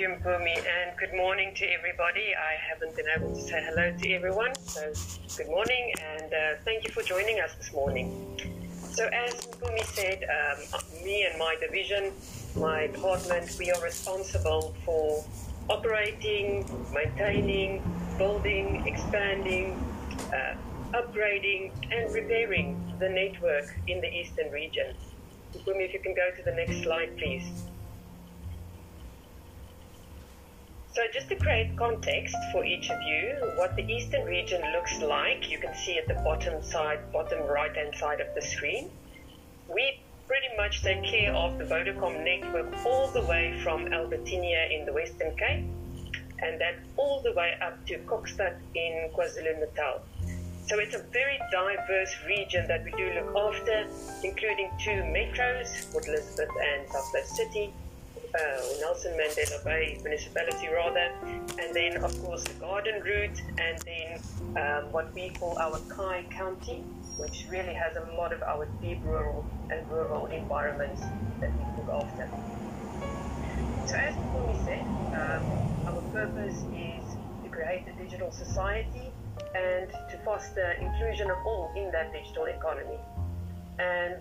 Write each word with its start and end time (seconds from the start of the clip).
you, 0.00 0.08
Mpumi, 0.08 0.56
and 0.56 0.96
good 0.98 1.14
morning 1.14 1.52
to 1.54 1.66
everybody. 1.66 2.34
I 2.34 2.54
haven't 2.56 2.96
been 2.96 3.04
able 3.14 3.34
to 3.34 3.42
say 3.42 3.62
hello 3.62 3.94
to 3.94 4.12
everyone, 4.12 4.54
so 4.54 4.90
good 5.36 5.48
morning 5.48 5.92
and 6.00 6.32
uh, 6.32 6.38
thank 6.64 6.84
you 6.84 6.90
for 6.90 7.02
joining 7.02 7.38
us 7.40 7.54
this 7.56 7.70
morning. 7.74 8.08
So, 8.92 9.10
as 9.12 9.34
Mpumi 9.34 9.84
said, 9.84 10.24
um, 10.24 11.04
me 11.04 11.26
and 11.28 11.38
my 11.38 11.54
division, 11.60 12.12
my 12.56 12.86
department, 12.86 13.54
we 13.58 13.70
are 13.72 13.82
responsible 13.82 14.74
for 14.86 15.22
operating, 15.68 16.64
maintaining, 16.94 17.82
building, 18.16 18.82
expanding, 18.86 19.78
uh, 20.32 20.54
upgrading, 20.94 21.72
and 21.92 22.10
repairing 22.14 22.96
the 23.00 23.08
network 23.10 23.66
in 23.86 24.00
the 24.00 24.08
eastern 24.08 24.50
region. 24.50 24.94
Mpumi, 25.52 25.84
if 25.84 25.92
you 25.92 26.00
can 26.00 26.14
go 26.14 26.30
to 26.38 26.42
the 26.42 26.52
next 26.52 26.84
slide, 26.84 27.18
please. 27.18 27.69
So 30.92 31.02
just 31.12 31.28
to 31.28 31.36
create 31.36 31.76
context 31.76 32.34
for 32.50 32.64
each 32.64 32.90
of 32.90 33.00
you, 33.02 33.36
what 33.56 33.76
the 33.76 33.84
eastern 33.84 34.24
region 34.24 34.60
looks 34.72 35.00
like, 35.00 35.48
you 35.48 35.58
can 35.58 35.72
see 35.74 35.96
at 35.98 36.08
the 36.08 36.14
bottom 36.14 36.60
side, 36.62 37.12
bottom 37.12 37.46
right 37.46 37.74
hand 37.74 37.94
side 37.94 38.20
of 38.20 38.34
the 38.34 38.42
screen. 38.42 38.90
We 39.68 40.00
pretty 40.26 40.48
much 40.56 40.82
take 40.82 41.04
care 41.04 41.32
of 41.32 41.58
the 41.58 41.64
Vodacom 41.64 42.24
network 42.24 42.84
all 42.84 43.06
the 43.06 43.22
way 43.22 43.56
from 43.62 43.92
Albertinia 43.92 44.66
in 44.72 44.84
the 44.84 44.92
Western 44.92 45.36
Cape 45.36 45.64
and 46.42 46.60
then 46.60 46.74
all 46.96 47.20
the 47.22 47.32
way 47.34 47.54
up 47.62 47.86
to 47.86 47.98
Kokstad 47.98 48.56
in 48.74 49.10
KwaZulu-Natal. 49.14 50.00
So 50.66 50.78
it's 50.78 50.94
a 50.94 51.02
very 51.12 51.38
diverse 51.52 52.14
region 52.26 52.66
that 52.66 52.84
we 52.84 52.90
do 52.92 53.12
look 53.12 53.36
after, 53.36 53.86
including 54.24 54.70
two 54.78 55.02
metros, 55.14 55.90
Port 55.92 56.08
Elizabeth 56.08 56.50
and 56.62 56.88
South 56.90 57.26
City, 57.26 57.72
uh, 58.34 58.62
Nelson 58.80 59.12
Mandela 59.18 59.64
Bay 59.64 59.98
municipality 60.02 60.68
rather, 60.68 61.10
and 61.58 61.74
then 61.74 61.96
of 62.04 62.16
course 62.22 62.44
the 62.44 62.54
Garden 62.54 63.02
Route, 63.02 63.40
and 63.58 63.78
then 63.84 64.20
um, 64.56 64.92
what 64.92 65.12
we 65.14 65.30
call 65.30 65.58
our 65.58 65.78
Khai 65.88 66.28
County, 66.30 66.84
which 67.16 67.46
really 67.50 67.74
has 67.74 67.96
a 67.96 68.16
lot 68.16 68.32
of 68.32 68.42
our 68.42 68.66
deep 68.80 68.98
rural 69.04 69.44
and 69.70 69.88
rural 69.90 70.26
environments 70.26 71.02
that 71.40 71.50
we 71.52 71.64
look 71.82 72.02
after. 72.02 72.28
So 73.86 73.96
as 73.96 74.14
we 74.14 74.64
said, 74.64 74.82
um, 75.18 75.42
our 75.86 76.02
purpose 76.12 76.62
is 76.74 77.04
to 77.42 77.48
create 77.50 77.84
a 77.88 78.02
digital 78.02 78.30
society 78.30 79.10
and 79.54 79.90
to 80.10 80.18
foster 80.24 80.72
inclusion 80.72 81.30
of 81.30 81.38
all 81.44 81.72
in 81.76 81.90
that 81.90 82.12
digital 82.12 82.44
economy. 82.44 82.98
And 83.78 84.16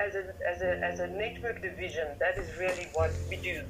as 0.00 0.14
a, 0.14 0.34
as 0.48 0.62
a, 0.62 0.84
as 0.84 1.00
a 1.00 1.06
network 1.08 1.62
division, 1.62 2.08
that 2.18 2.36
is 2.38 2.48
really 2.58 2.88
what 2.92 3.10
we 3.28 3.36
do. 3.36 3.62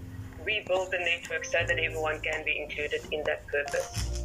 We 0.44 0.64
build 0.66 0.90
the 0.90 0.98
network 0.98 1.44
so 1.44 1.58
that 1.66 1.78
everyone 1.78 2.20
can 2.20 2.44
be 2.44 2.60
included 2.60 3.00
in 3.10 3.22
that 3.24 3.46
purpose. 3.46 4.24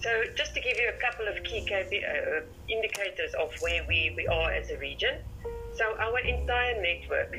So 0.00 0.08
just 0.34 0.54
to 0.54 0.60
give 0.60 0.78
you 0.78 0.88
a 0.88 1.00
couple 1.00 1.28
of 1.28 1.42
key 1.44 1.66
KP, 1.68 2.02
uh, 2.02 2.42
indicators 2.68 3.34
of 3.34 3.52
where 3.60 3.84
we, 3.86 4.14
we 4.16 4.26
are 4.26 4.50
as 4.50 4.70
a 4.70 4.78
region. 4.78 5.18
So 5.76 5.84
our 5.98 6.18
entire 6.20 6.80
network 6.80 7.38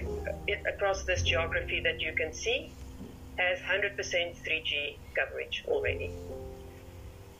across 0.67 1.03
this 1.03 1.23
geography 1.23 1.79
that 1.81 1.99
you 1.99 2.13
can 2.13 2.33
see 2.33 2.71
has 3.37 3.59
100% 3.59 3.95
3G 3.97 4.97
coverage 5.15 5.63
already. 5.67 6.11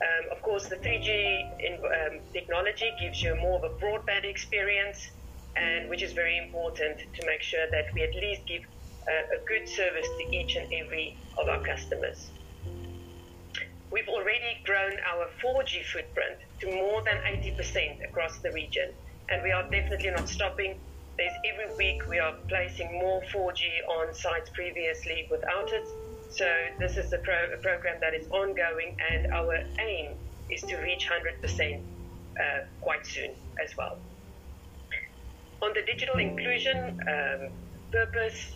Um, 0.02 0.32
of 0.32 0.42
course, 0.42 0.68
the 0.68 0.78
3G 0.78 1.60
in, 1.60 1.74
um, 1.74 2.20
technology 2.34 2.92
gives 3.00 3.22
you 3.22 3.36
more 3.36 3.64
of 3.64 3.64
a 3.64 3.76
broadband 3.76 4.26
experience 4.26 5.12
and 5.56 5.90
which 5.90 6.02
is 6.02 6.14
very 6.14 6.38
important 6.38 6.98
to 7.00 7.26
make 7.26 7.42
sure 7.42 7.66
that 7.72 7.94
we 7.94 8.02
at 8.04 8.16
least 8.16 8.46
give 8.48 8.64
uh, 9.08 9.36
a 9.36 9.46
good 9.48 9.68
service 9.68 10.08
to 10.20 10.36
each 10.36 10.56
and 10.56 10.72
every 10.74 11.18
of 11.38 11.48
our 11.50 11.62
customers. 11.64 12.30
We've 13.92 14.08
already 14.08 14.62
grown 14.64 14.94
our 15.12 15.28
4G 15.44 15.84
footprint 15.84 16.38
to 16.62 16.68
more 16.68 17.04
than 17.04 17.18
80% 17.18 18.06
across 18.06 18.38
the 18.40 18.52
region, 18.52 18.90
and 19.30 19.44
we 19.44 19.52
are 19.52 19.64
definitely 19.64 20.12
not 20.12 20.30
stopping. 20.30 20.76
There's 21.18 21.34
every 21.52 21.76
week 21.76 22.08
we 22.08 22.20
are 22.20 22.34
placing 22.48 22.94
more 22.94 23.22
4G 23.34 23.64
on 23.90 24.14
sites 24.14 24.50
previously 24.54 25.28
without 25.30 25.74
it. 25.74 25.86
So 26.30 26.50
this 26.80 26.96
is 26.96 27.12
a, 27.12 27.18
pro- 27.18 27.54
a 27.54 27.58
program 27.58 27.98
that 28.00 28.14
is 28.14 28.28
ongoing, 28.30 28.96
and 29.12 29.34
our 29.34 29.60
aim 29.80 30.12
is 30.50 30.62
to 30.62 30.78
reach 30.78 31.10
100% 31.10 31.82
uh, 32.40 32.44
quite 32.80 33.06
soon 33.06 33.32
as 33.62 33.76
well. 33.76 33.98
On 35.62 35.72
the 35.76 35.84
digital 35.84 36.18
inclusion 36.18 37.00
um, 37.08 37.50
purpose, 37.92 38.56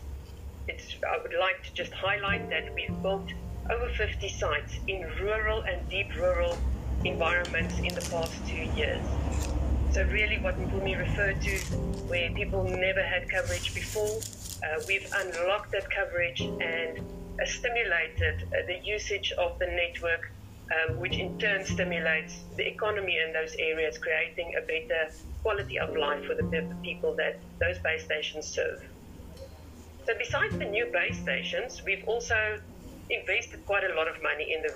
I 0.68 1.18
would 1.22 1.36
like 1.40 1.62
to 1.64 1.74
just 1.74 1.94
highlight 1.94 2.50
that 2.50 2.74
we've 2.74 3.00
built 3.04 3.32
over 3.70 3.90
50 3.90 4.28
sites 4.28 4.74
in 4.88 5.02
rural 5.22 5.62
and 5.62 5.88
deep 5.88 6.16
rural 6.16 6.58
environments 7.04 7.78
in 7.78 7.94
the 7.94 8.02
past 8.10 8.34
two 8.48 8.64
years. 8.76 9.04
So 9.92 10.04
really 10.06 10.40
what 10.40 10.60
Mpumi 10.60 10.98
referred 10.98 11.42
to, 11.44 11.58
where 12.10 12.32
people 12.32 12.64
never 12.64 13.04
had 13.04 13.30
coverage 13.30 13.76
before, 13.76 14.20
uh, 14.64 14.82
we've 14.88 15.08
unlocked 15.14 15.74
that 15.74 15.88
coverage 15.92 16.42
and 16.42 17.00
uh, 17.00 17.46
stimulated 17.46 18.48
uh, 18.48 18.66
the 18.66 18.80
usage 18.84 19.32
of 19.38 19.60
the 19.60 19.68
network, 19.68 20.32
um, 20.74 21.00
which 21.00 21.18
in 21.18 21.38
turn 21.38 21.64
stimulates 21.66 22.44
the 22.58 22.68
economy 22.68 23.18
in 23.18 23.34
those 23.34 23.56
areas, 23.60 23.98
creating 23.98 24.54
a 24.58 24.62
better 24.66 25.14
quality 25.44 25.78
of 25.78 25.96
life 25.96 26.26
for 26.26 26.34
the 26.34 26.44
people 26.84 27.16
that 27.18 27.40
those 27.62 27.78
base 27.84 28.04
stations 28.04 28.48
serve. 28.48 28.80
So 30.06 30.14
besides 30.18 30.58
the 30.58 30.66
new 30.66 30.90
base 30.94 31.20
stations, 31.20 31.82
we've 31.86 32.04
also 32.08 32.36
invested 33.10 33.66
quite 33.66 33.84
a 33.84 33.94
lot 33.96 34.08
of 34.08 34.16
money 34.22 34.50
in 34.54 34.62
the 34.62 34.72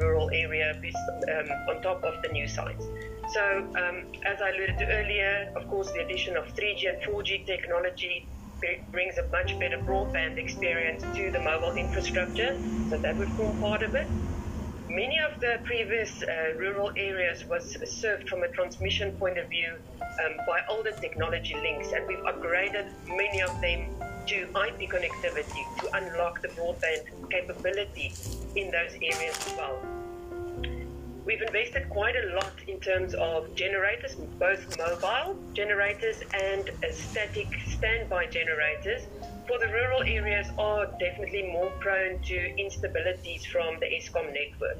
rural 0.00 0.30
area 0.32 0.72
um, 0.78 1.46
on 1.70 1.82
top 1.82 2.02
of 2.04 2.14
the 2.22 2.28
new 2.30 2.46
sites. 2.46 2.86
So 3.34 3.42
um, 3.78 4.06
as 4.26 4.38
I 4.42 4.50
alluded 4.50 4.78
to 4.78 4.86
earlier, 4.86 5.50
of 5.56 5.68
course, 5.68 5.90
the 5.90 6.04
addition 6.04 6.36
of 6.36 6.44
3G 6.54 6.86
and 6.86 6.98
4G 7.02 7.46
technology 7.46 8.28
brings 8.92 9.14
a 9.18 9.26
much 9.30 9.58
better 9.58 9.82
broadband 9.86 10.38
experience 10.38 11.02
to 11.02 11.30
the 11.32 11.40
mobile 11.40 11.74
infrastructure. 11.74 12.58
So 12.90 12.98
that 13.02 13.18
would 13.18 13.30
form 13.30 13.58
part 13.58 13.82
of 13.82 13.94
it. 13.94 14.06
Many 14.92 15.18
of 15.20 15.40
the 15.40 15.58
previous 15.64 16.22
uh, 16.22 16.52
rural 16.58 16.92
areas 16.98 17.46
was 17.46 17.78
served 17.90 18.28
from 18.28 18.42
a 18.42 18.48
transmission 18.48 19.12
point 19.12 19.38
of 19.38 19.48
view 19.48 19.72
um, 20.02 20.36
by 20.46 20.60
older 20.68 20.90
technology 20.90 21.54
links, 21.54 21.92
and 21.92 22.06
we've 22.06 22.18
upgraded 22.18 22.92
many 23.08 23.40
of 23.40 23.58
them 23.62 23.86
to 24.26 24.42
IP 24.42 24.90
connectivity 24.90 25.64
to 25.80 25.88
unlock 25.96 26.42
the 26.42 26.48
broadband 26.48 27.04
capability 27.30 28.12
in 28.54 28.70
those 28.70 28.92
areas 29.00 29.34
as 29.46 29.54
well. 29.56 29.80
We've 31.24 31.40
invested 31.40 31.88
quite 31.88 32.14
a 32.14 32.34
lot 32.34 32.52
in 32.68 32.78
terms 32.78 33.14
of 33.14 33.54
generators, 33.54 34.16
both 34.38 34.76
mobile 34.76 35.38
generators 35.54 36.20
and 36.34 36.70
static 36.92 37.46
standby 37.66 38.26
generators, 38.26 39.06
for 39.46 39.58
the 39.58 39.66
rural 39.66 40.02
areas 40.06 40.46
are 40.58 40.86
definitely 40.98 41.50
more 41.52 41.70
prone 41.80 42.20
to 42.22 42.36
instabilities 42.58 43.44
from 43.46 43.78
the 43.80 43.86
Eskom 43.86 44.30
network. 44.30 44.78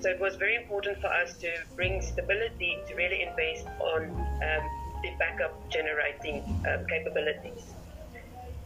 So 0.00 0.10
it 0.10 0.20
was 0.20 0.36
very 0.36 0.56
important 0.56 1.00
for 1.00 1.08
us 1.08 1.36
to 1.38 1.48
bring 1.76 2.00
stability 2.02 2.78
to 2.88 2.94
really 2.94 3.22
invest 3.22 3.66
on 3.80 4.02
um, 4.04 4.64
the 5.02 5.10
backup 5.18 5.54
generating 5.70 6.44
um, 6.68 6.86
capabilities. 6.86 7.74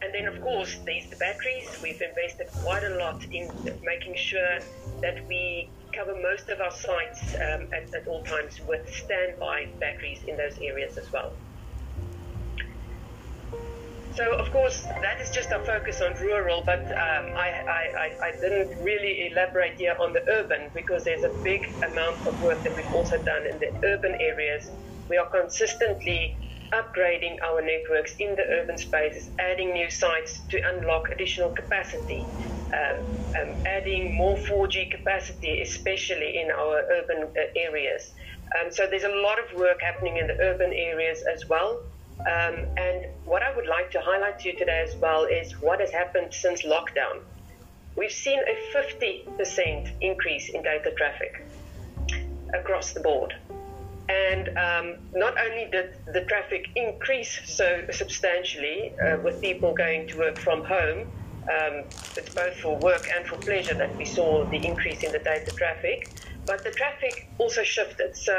And 0.01 0.13
then, 0.13 0.27
of 0.27 0.41
course, 0.41 0.77
there's 0.85 1.09
the 1.09 1.17
batteries. 1.17 1.67
We've 1.83 2.01
invested 2.01 2.47
quite 2.63 2.83
a 2.83 2.95
lot 2.97 3.23
in 3.31 3.51
making 3.83 4.15
sure 4.15 4.59
that 5.01 5.27
we 5.27 5.69
cover 5.93 6.15
most 6.21 6.49
of 6.49 6.61
our 6.61 6.71
sites 6.71 7.35
um, 7.35 7.67
at, 7.73 7.93
at 7.93 8.07
all 8.07 8.23
times 8.23 8.61
with 8.67 8.87
standby 8.87 9.67
batteries 9.79 10.23
in 10.27 10.37
those 10.37 10.57
areas 10.61 10.97
as 10.97 11.11
well. 11.11 11.33
So, 14.19 14.35
of 14.35 14.51
course, 14.51 14.83
that 14.83 15.21
is 15.21 15.29
just 15.29 15.49
our 15.53 15.63
focus 15.63 16.01
on 16.01 16.11
rural, 16.19 16.61
but 16.65 16.83
um, 16.91 17.25
I, 17.39 17.49
I, 18.03 18.27
I, 18.27 18.31
didn't 18.41 18.83
really 18.83 19.31
elaborate 19.31 19.75
here 19.77 19.95
on 19.97 20.11
the 20.11 20.19
urban 20.27 20.69
because 20.73 21.05
there's 21.05 21.23
a 21.23 21.31
big 21.41 21.61
amount 21.89 22.27
of 22.27 22.37
work 22.41 22.61
that 22.65 22.73
we've 22.75 22.91
also 22.91 23.15
done 23.15 23.47
in 23.49 23.59
the 23.59 23.71
urban 23.87 24.17
areas. 24.19 24.71
We 25.07 25.15
are 25.15 25.29
consistently 25.29 26.35
upgrading 26.73 27.37
our 27.47 27.61
networks 27.61 28.15
in 28.19 28.35
the 28.35 28.43
urban 28.59 28.77
spaces, 28.77 29.29
adding 29.39 29.71
new 29.71 29.89
sites 29.89 30.41
to 30.49 30.59
unlock 30.73 31.03
additional 31.13 31.51
capacity, 31.51 32.27
um, 32.73 32.99
um, 33.39 33.55
adding 33.65 34.17
more 34.17 34.35
4G 34.35 34.91
capacity, 34.91 35.61
especially 35.61 36.41
in 36.41 36.51
our 36.51 36.83
urban 36.91 37.23
uh, 37.23 37.41
areas. 37.55 38.11
Um, 38.59 38.69
so 38.69 38.85
there's 38.85 39.05
a 39.05 39.15
lot 39.23 39.39
of 39.39 39.57
work 39.57 39.79
happening 39.81 40.17
in 40.17 40.27
the 40.27 40.37
urban 40.41 40.73
areas 40.73 41.23
as 41.33 41.47
well. 41.47 41.79
Um, 42.21 42.65
and 42.77 43.07
what 43.25 43.43
I 43.43 43.55
would 43.55 43.67
like 43.67 43.91
to 43.91 44.01
highlight 44.01 44.39
to 44.39 44.49
you 44.49 44.57
today 44.57 44.83
as 44.87 44.95
well 44.97 45.23
is 45.23 45.53
what 45.61 45.79
has 45.79 45.91
happened 45.91 46.33
since 46.33 46.63
lockdown. 46.63 47.21
We've 47.95 48.11
seen 48.11 48.39
a 48.39 48.55
50% 48.77 49.91
increase 50.01 50.49
in 50.49 50.63
data 50.63 50.91
traffic 50.97 51.45
across 52.53 52.93
the 52.93 52.99
board. 52.99 53.35
And 54.09 54.49
um, 54.57 54.95
not 55.13 55.39
only 55.39 55.69
did 55.71 55.95
the 56.13 56.21
traffic 56.25 56.67
increase 56.75 57.39
so 57.45 57.85
substantially 57.91 58.93
uh, 58.99 59.17
with 59.23 59.39
people 59.41 59.73
going 59.73 60.07
to 60.07 60.17
work 60.17 60.37
from 60.37 60.63
home, 60.63 61.07
Um, 61.49 61.85
it's 62.15 62.35
both 62.35 62.55
for 62.57 62.77
work 62.77 63.07
and 63.15 63.25
for 63.25 63.37
pleasure 63.37 63.73
that 63.73 63.95
we 63.97 64.05
saw 64.05 64.45
the 64.45 64.59
increase 64.71 65.01
in 65.03 65.11
the 65.11 65.19
data 65.19 65.51
traffic. 65.51 66.11
But 66.49 66.63
the 66.63 66.71
traffic 66.71 67.15
also 67.37 67.61
shifted. 67.61 68.17
So, 68.17 68.35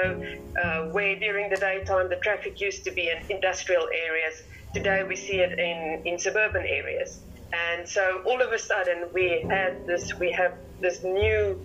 uh, 0.60 0.80
where 0.94 1.14
during 1.16 1.48
the 1.48 1.56
daytime 1.56 2.08
the 2.10 2.20
traffic 2.26 2.60
used 2.60 2.82
to 2.86 2.90
be 2.90 3.08
in 3.12 3.18
industrial 3.36 3.86
areas, 4.08 4.34
today 4.74 5.04
we 5.04 5.14
see 5.14 5.38
it 5.46 5.56
in, 5.56 6.02
in 6.04 6.18
suburban 6.18 6.64
areas. 6.66 7.10
And 7.52 7.88
so, 7.88 8.22
all 8.26 8.42
of 8.42 8.50
a 8.52 8.58
sudden, 8.58 9.10
we 9.14 9.46
had 9.48 9.86
this. 9.86 10.12
We 10.18 10.32
have 10.32 10.54
this 10.80 11.04
new 11.04 11.60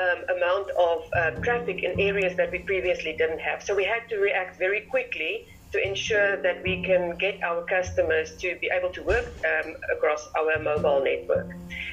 um, 0.00 0.36
amount 0.36 0.68
of 0.78 0.98
uh, 1.16 1.30
traffic 1.42 1.82
in 1.82 1.98
areas 1.98 2.36
that 2.36 2.50
we 2.52 2.58
previously 2.60 3.14
didn't 3.16 3.40
have. 3.40 3.62
So 3.62 3.74
we 3.74 3.84
had 3.84 4.08
to 4.10 4.16
react 4.18 4.58
very 4.58 4.82
quickly 4.90 5.46
to 5.72 5.78
ensure 5.82 6.42
that 6.42 6.62
we 6.62 6.82
can 6.84 7.16
get 7.18 7.42
our 7.42 7.64
customers 7.64 8.36
to 8.40 8.56
be 8.60 8.68
able 8.76 8.92
to 8.92 9.02
work 9.02 9.26
um, 9.48 9.74
across 9.96 10.28
our 10.38 10.62
mobile 10.62 11.02
network. 11.02 11.48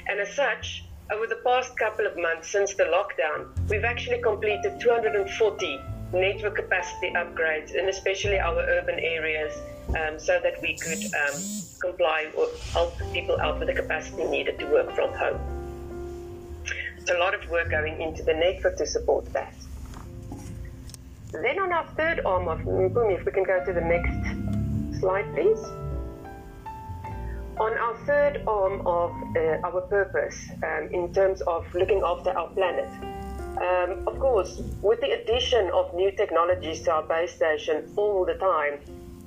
And 0.07 0.19
as 0.19 0.35
such, 0.35 0.88
over 1.11 1.25
the 1.25 1.41
past 1.43 1.75
couple 1.77 2.05
of 2.05 2.15
months 2.17 2.51
since 2.51 2.75
the 2.75 2.83
lockdown, 2.83 3.47
we've 3.69 3.83
actually 3.83 4.21
completed 4.21 4.79
240 4.79 5.81
network 6.13 6.55
capacity 6.55 7.11
upgrades 7.15 7.73
in 7.73 7.89
especially 7.89 8.39
our 8.39 8.59
urban 8.59 8.99
areas 8.99 9.53
um, 9.89 10.19
so 10.19 10.39
that 10.43 10.61
we 10.61 10.75
could 10.77 11.03
um, 11.03 11.41
comply 11.81 12.29
or 12.37 12.47
help 12.71 12.93
people 13.11 13.39
out 13.41 13.57
with 13.59 13.67
the 13.67 13.73
capacity 13.73 14.23
needed 14.25 14.59
to 14.59 14.65
work 14.65 14.93
from 14.93 15.11
home. 15.13 15.39
It's 16.97 17.09
a 17.09 17.17
lot 17.17 17.33
of 17.33 17.49
work 17.49 17.69
going 17.71 18.01
into 18.01 18.23
the 18.23 18.33
network 18.33 18.77
to 18.77 18.85
support 18.85 19.25
that. 19.33 19.55
Then 21.31 21.59
on 21.59 21.71
our 21.71 21.85
third 21.95 22.21
arm 22.25 22.47
of 22.47 22.59
Mpumi, 22.59 23.19
if 23.19 23.25
we 23.25 23.31
can 23.31 23.43
go 23.43 23.63
to 23.63 23.73
the 23.73 23.81
next 23.81 24.99
slide, 24.99 25.25
please. 25.33 25.59
On 27.59 27.77
our 27.77 27.97
third 28.05 28.43
arm 28.47 28.87
of 28.87 29.11
uh, 29.35 29.67
our 29.67 29.81
purpose, 29.81 30.49
um, 30.63 30.87
in 30.93 31.13
terms 31.13 31.41
of 31.41 31.65
looking 31.75 32.01
after 32.05 32.29
our 32.29 32.47
planet, 32.51 32.89
um, 33.59 34.07
of 34.07 34.17
course, 34.17 34.61
with 34.81 35.01
the 35.01 35.11
addition 35.11 35.69
of 35.71 35.93
new 35.93 36.09
technologies 36.11 36.81
to 36.83 36.91
our 36.93 37.03
base 37.03 37.35
station 37.35 37.91
all 37.97 38.23
the 38.23 38.35
time, 38.35 38.79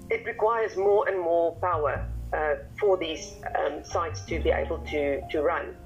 it 0.08 0.24
requires 0.24 0.78
more 0.78 1.06
and 1.08 1.20
more 1.20 1.52
power 1.56 2.06
uh, 2.32 2.54
for 2.80 2.96
these 2.96 3.34
um, 3.58 3.84
sites 3.84 4.22
to 4.22 4.40
be 4.40 4.48
able 4.50 4.78
to, 4.78 5.20
to 5.28 5.42
run. 5.42 5.76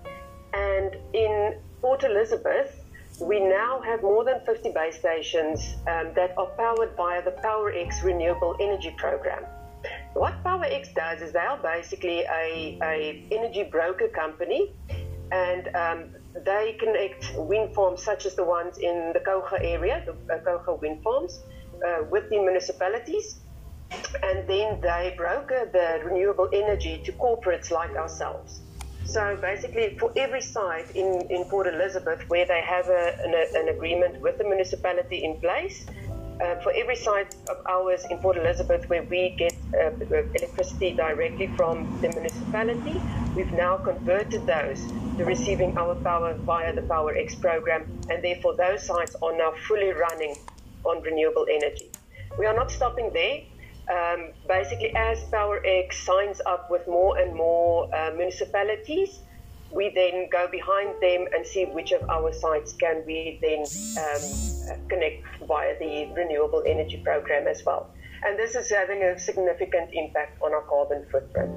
And 0.54 0.96
in 1.14 1.56
Port 1.80 2.04
Elizabeth, 2.04 2.80
we 3.20 3.40
now 3.40 3.80
have 3.82 4.02
more 4.02 4.24
than 4.24 4.40
50 4.46 4.70
base 4.70 4.98
stations 4.98 5.74
um, 5.88 6.12
that 6.14 6.32
are 6.38 6.46
powered 6.56 6.94
via 6.96 7.24
the 7.24 7.32
PowerX 7.32 8.04
renewable 8.04 8.54
energy 8.60 8.94
program. 8.96 9.44
What 10.16 10.42
PowerX 10.42 10.94
does 10.94 11.20
is 11.20 11.32
they 11.34 11.40
are 11.40 11.58
basically 11.58 12.20
a, 12.20 12.78
a 12.82 13.28
energy 13.30 13.64
broker 13.64 14.08
company, 14.08 14.72
and 15.30 15.68
um, 15.76 16.04
they 16.42 16.74
connect 16.80 17.34
wind 17.36 17.74
farms 17.74 18.02
such 18.02 18.24
as 18.24 18.34
the 18.34 18.44
ones 18.44 18.78
in 18.78 19.12
the 19.12 19.20
Kouga 19.20 19.58
area, 19.60 20.02
the 20.06 20.34
uh, 20.34 20.38
Kouga 20.38 20.80
wind 20.80 21.02
farms, 21.02 21.42
uh, 21.86 22.04
with 22.10 22.30
the 22.30 22.38
municipalities, 22.38 23.40
and 24.22 24.48
then 24.48 24.80
they 24.80 25.12
broker 25.18 25.68
the 25.70 26.00
renewable 26.02 26.48
energy 26.50 27.02
to 27.04 27.12
corporates 27.12 27.70
like 27.70 27.94
ourselves. 27.94 28.62
So 29.04 29.36
basically, 29.40 29.98
for 29.98 30.12
every 30.16 30.40
site 30.40 30.90
in, 30.96 31.26
in 31.30 31.44
Port 31.44 31.66
Elizabeth 31.66 32.24
where 32.28 32.46
they 32.46 32.62
have 32.62 32.88
a, 32.88 33.16
an, 33.22 33.34
an 33.54 33.68
agreement 33.68 34.22
with 34.22 34.38
the 34.38 34.44
municipality 34.44 35.24
in 35.24 35.38
place, 35.40 35.86
uh, 36.40 36.56
for 36.60 36.72
every 36.72 36.96
site 36.96 37.34
of 37.48 37.56
ours 37.68 38.04
in 38.10 38.18
Port 38.18 38.36
Elizabeth 38.36 38.88
where 38.88 39.02
we 39.04 39.34
get 39.38 39.54
uh, 39.74 39.90
electricity 40.34 40.92
directly 40.92 41.46
from 41.56 42.00
the 42.00 42.08
municipality, 42.10 43.00
we've 43.34 43.52
now 43.52 43.76
converted 43.76 44.46
those 44.46 44.80
to 45.16 45.24
receiving 45.24 45.76
our 45.78 45.94
power 45.96 46.34
via 46.34 46.74
the 46.74 46.82
PowerX 46.82 47.40
program, 47.40 47.84
and 48.10 48.22
therefore 48.22 48.54
those 48.56 48.84
sites 48.84 49.16
are 49.22 49.36
now 49.36 49.52
fully 49.66 49.92
running 49.92 50.34
on 50.84 51.02
renewable 51.02 51.46
energy. 51.50 51.90
We 52.38 52.46
are 52.46 52.54
not 52.54 52.70
stopping 52.70 53.10
there 53.12 53.40
um, 53.90 54.32
basically, 54.48 54.94
as 54.96 55.18
PowerX 55.30 55.92
signs 55.94 56.40
up 56.44 56.70
with 56.70 56.86
more 56.88 57.18
and 57.18 57.34
more 57.34 57.94
uh, 57.94 58.10
municipalities, 58.16 59.20
we 59.72 59.90
then 59.94 60.28
go 60.30 60.48
behind 60.50 60.94
them 61.00 61.26
and 61.34 61.46
see 61.46 61.64
which 61.64 61.92
of 61.92 62.08
our 62.08 62.32
sites 62.32 62.72
can 62.72 63.04
we 63.06 63.38
then 63.42 63.64
um, 64.04 64.88
connect 64.88 65.24
via 65.46 65.78
the 65.78 66.12
renewable 66.14 66.62
energy 66.66 66.98
program 67.04 67.46
as 67.46 67.64
well. 67.64 67.90
And 68.24 68.38
this 68.38 68.54
is 68.54 68.70
having 68.70 69.02
a 69.02 69.18
significant 69.18 69.90
impact 69.92 70.40
on 70.42 70.52
our 70.52 70.62
carbon 70.62 71.04
footprint. 71.10 71.50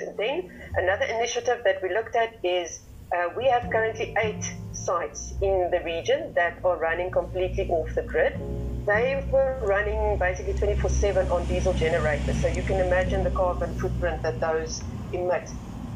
And 0.00 0.16
then 0.18 0.50
another 0.76 1.04
initiative 1.04 1.62
that 1.64 1.82
we 1.82 1.88
looked 1.88 2.16
at 2.16 2.34
is 2.44 2.80
uh, 3.16 3.28
we 3.36 3.44
have 3.46 3.70
currently 3.70 4.14
eight 4.18 4.44
sites 4.72 5.34
in 5.42 5.70
the 5.70 5.80
region 5.84 6.32
that 6.34 6.58
are 6.64 6.76
running 6.76 7.10
completely 7.10 7.68
off 7.68 7.94
the 7.94 8.02
grid 8.02 8.38
they 8.86 9.24
were 9.30 9.58
running 9.62 10.18
basically 10.18 10.54
24 10.54 10.90
7 10.90 11.30
on 11.30 11.44
diesel 11.46 11.72
generators. 11.74 12.40
So 12.40 12.48
you 12.48 12.62
can 12.62 12.80
imagine 12.80 13.22
the 13.22 13.30
carbon 13.30 13.72
footprint 13.78 14.22
that 14.22 14.40
those 14.40 14.82
emit. 15.12 15.48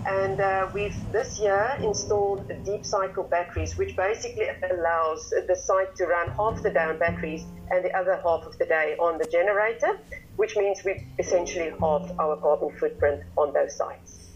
And 0.06 0.40
uh, 0.40 0.68
we've 0.72 0.96
this 1.10 1.40
year 1.40 1.76
installed 1.82 2.48
deep 2.64 2.86
cycle 2.86 3.24
batteries, 3.24 3.76
which 3.76 3.96
basically 3.96 4.46
allows 4.70 5.30
the 5.30 5.56
site 5.56 5.96
to 5.96 6.06
run 6.06 6.30
half 6.30 6.62
the 6.62 6.70
day 6.70 6.84
on 6.84 6.98
batteries 6.98 7.44
and 7.72 7.84
the 7.84 7.92
other 7.92 8.14
half 8.22 8.46
of 8.46 8.56
the 8.58 8.66
day 8.66 8.96
on 9.00 9.18
the 9.18 9.24
generator, 9.24 9.98
which 10.36 10.56
means 10.56 10.82
we've 10.84 11.02
essentially 11.18 11.72
halved 11.80 12.12
our 12.20 12.36
carbon 12.36 12.70
footprint 12.78 13.24
on 13.36 13.52
those 13.52 13.76
sites. 13.76 14.28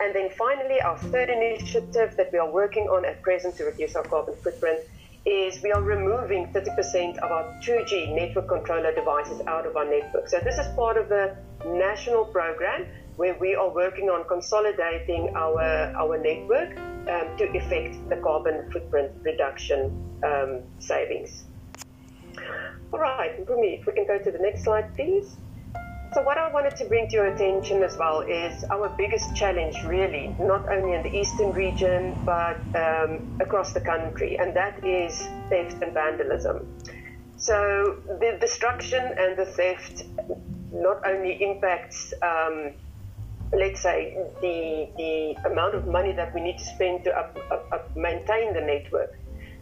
And 0.00 0.14
then 0.14 0.30
finally, 0.30 0.80
our 0.80 0.96
third 0.96 1.28
initiative 1.30 2.16
that 2.16 2.30
we 2.32 2.38
are 2.38 2.50
working 2.50 2.84
on 2.84 3.04
at 3.04 3.20
present 3.22 3.56
to 3.56 3.64
reduce 3.64 3.96
our 3.96 4.04
carbon 4.04 4.36
footprint 4.44 4.78
is 5.26 5.60
we 5.62 5.72
are 5.72 5.82
removing 5.82 6.46
30% 6.52 7.18
of 7.18 7.30
our 7.32 7.60
2G 7.60 8.14
network 8.14 8.48
controller 8.48 8.94
devices 8.94 9.40
out 9.48 9.66
of 9.66 9.76
our 9.76 9.84
network. 9.84 10.28
So 10.28 10.38
this 10.38 10.58
is 10.58 10.66
part 10.76 10.96
of 10.96 11.08
the 11.08 11.36
national 11.66 12.26
program 12.26 12.86
where 13.18 13.36
we 13.40 13.56
are 13.56 13.68
working 13.74 14.08
on 14.08 14.26
consolidating 14.28 15.34
our, 15.34 15.60
our 15.98 16.16
network 16.16 16.78
um, 16.78 17.36
to 17.36 17.44
effect 17.52 18.08
the 18.08 18.16
carbon 18.16 18.70
footprint 18.70 19.10
reduction 19.22 19.90
um, 20.24 20.62
savings. 20.78 21.44
All 22.92 23.00
right, 23.00 23.44
Mpumi, 23.44 23.80
if 23.80 23.86
we 23.86 23.92
can 23.92 24.06
go 24.06 24.18
to 24.18 24.30
the 24.30 24.38
next 24.38 24.62
slide, 24.62 24.94
please. 24.94 25.36
So, 26.14 26.22
what 26.22 26.38
I 26.38 26.50
wanted 26.52 26.76
to 26.76 26.84
bring 26.84 27.08
to 27.08 27.14
your 27.16 27.26
attention 27.26 27.82
as 27.82 27.98
well 27.98 28.20
is 28.20 28.64
our 28.70 28.88
biggest 28.96 29.34
challenge, 29.34 29.76
really, 29.84 30.34
not 30.38 30.68
only 30.68 30.94
in 30.96 31.02
the 31.02 31.14
eastern 31.14 31.52
region, 31.52 32.14
but 32.24 32.60
um, 32.76 33.36
across 33.40 33.72
the 33.72 33.80
country, 33.80 34.38
and 34.38 34.54
that 34.54 34.86
is 34.86 35.28
theft 35.50 35.82
and 35.82 35.92
vandalism. 35.92 36.66
So, 37.36 37.96
the 38.06 38.38
destruction 38.40 39.04
and 39.18 39.36
the 39.36 39.44
theft 39.44 40.04
not 40.72 41.04
only 41.04 41.42
impacts, 41.42 42.14
um, 42.22 42.72
let's 43.52 43.80
say, 43.80 44.16
the, 44.40 44.88
the 44.96 45.50
amount 45.50 45.74
of 45.74 45.86
money 45.86 46.12
that 46.12 46.34
we 46.34 46.40
need 46.40 46.58
to 46.58 46.64
spend 46.64 47.04
to 47.04 47.16
up, 47.16 47.36
up, 47.50 47.66
up 47.72 47.96
maintain 47.96 48.52
the 48.54 48.60
network, 48.60 49.18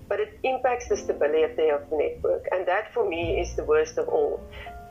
but 0.08 0.20
it 0.20 0.38
impacts 0.42 0.88
the 0.88 0.96
stability 0.96 1.68
of 1.68 1.88
the 1.90 1.96
network. 1.96 2.46
And 2.52 2.66
that, 2.66 2.92
for 2.92 3.08
me, 3.08 3.40
is 3.40 3.54
the 3.56 3.64
worst 3.64 3.98
of 3.98 4.08
all 4.08 4.40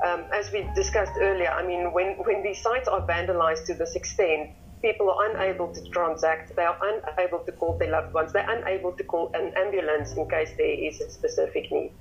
um, 0.04 0.26
as 0.34 0.52
we 0.52 0.68
discussed 0.76 1.14
earlier, 1.20 1.50
I 1.50 1.66
mean, 1.66 1.94
when, 1.94 2.16
when 2.26 2.44
these 2.44 2.62
sites 2.62 2.88
are 2.88 3.06
vandalized 3.08 3.66
to 3.68 3.74
this 3.74 3.96
extent, 3.96 4.52
people 4.82 5.10
are 5.10 5.32
unable 5.32 5.74
to 5.74 5.90
transact, 5.90 6.56
they 6.56 6.64
are 6.64 6.78
unable 7.18 7.40
to 7.40 7.52
call 7.52 7.78
their 7.78 7.92
loved 7.92 8.14
ones, 8.14 8.34
they're 8.34 8.50
unable 8.50 8.92
to 8.94 9.04
call 9.04 9.32
an 9.34 9.54
ambulance 9.56 10.14
in 10.14 10.30
case 10.30 10.52
there 10.58 10.68
is 10.68 11.00
a 11.02 11.10
specific 11.10 11.72
need. 11.72 11.92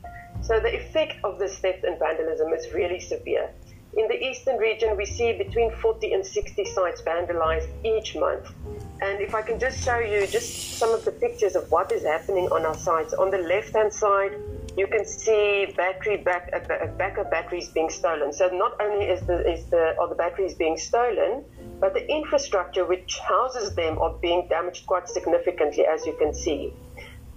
So 0.42 0.60
the 0.60 0.74
effect 0.74 1.16
of 1.24 1.38
this 1.38 1.58
theft 1.58 1.84
and 1.84 1.98
vandalism 1.98 2.52
is 2.52 2.72
really 2.74 3.00
severe. 3.00 3.50
In 3.96 4.08
the 4.08 4.20
eastern 4.20 4.56
region, 4.56 4.96
we 4.96 5.04
see 5.04 5.32
between 5.32 5.70
40 5.70 6.12
and 6.14 6.26
60 6.26 6.64
sites 6.64 7.00
vandalized 7.02 7.68
each 7.84 8.16
month. 8.16 8.52
And 9.00 9.20
if 9.20 9.34
I 9.34 9.42
can 9.42 9.60
just 9.60 9.84
show 9.84 9.98
you 9.98 10.26
just 10.26 10.78
some 10.78 10.92
of 10.92 11.04
the 11.04 11.12
pictures 11.12 11.54
of 11.54 11.70
what 11.70 11.92
is 11.92 12.02
happening 12.02 12.48
on 12.50 12.64
our 12.64 12.74
sites. 12.74 13.14
On 13.14 13.30
the 13.30 13.38
left 13.38 13.72
hand 13.72 13.92
side, 13.92 14.32
you 14.76 14.88
can 14.88 15.04
see 15.04 15.72
battery 15.76 16.16
back, 16.16 16.50
uh, 16.52 16.86
backup 16.98 17.30
batteries 17.30 17.68
being 17.68 17.88
stolen. 17.88 18.32
So 18.32 18.48
not 18.48 18.80
only 18.80 19.06
is 19.06 19.24
the, 19.26 19.48
is 19.48 19.64
the, 19.66 19.94
are 20.00 20.08
the 20.08 20.16
batteries 20.16 20.54
being 20.54 20.76
stolen, 20.76 21.44
but 21.78 21.94
the 21.94 22.04
infrastructure 22.10 22.84
which 22.84 23.18
houses 23.20 23.76
them 23.76 23.98
are 24.00 24.14
being 24.20 24.48
damaged 24.48 24.86
quite 24.86 25.08
significantly, 25.08 25.86
as 25.86 26.04
you 26.04 26.16
can 26.18 26.34
see. 26.34 26.72